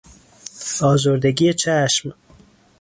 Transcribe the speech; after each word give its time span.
آزردگی 0.81 1.53
چشم 1.53 2.13